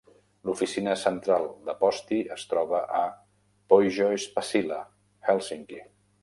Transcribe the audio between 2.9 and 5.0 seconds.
a Pohjois-Pasila,